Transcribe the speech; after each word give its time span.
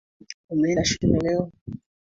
Umeenda 0.53 0.83
shule 0.89 1.17
leo? 1.23 1.43